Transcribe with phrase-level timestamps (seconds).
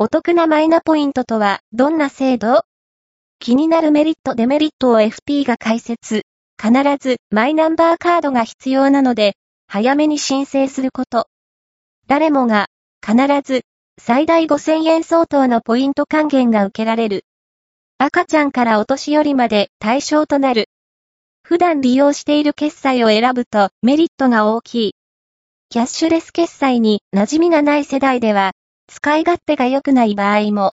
[0.00, 2.62] お得なマイナポイントとはどんな制度？
[3.40, 6.22] 気になるメリットデメリットを FP が解説。
[6.56, 9.34] 必ずマイナンバーカードが必要なので、
[9.66, 11.26] 早めに申請すること。
[12.06, 12.68] 誰もが、
[13.04, 13.62] 必ず、
[14.00, 17.24] 最大5000円相当のポイント還元が受けられる。
[17.98, 20.68] 赤ちゃんからお年寄りまで対象となる。
[21.42, 24.94] 普段利用している決済を選ぶとメリットが大きい。
[25.70, 28.52] キャッシュレス決済に馴染みがない世代では、
[28.88, 30.66] 使い勝手が良くない場合も、